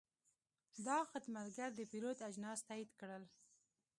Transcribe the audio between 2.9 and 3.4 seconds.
کړل.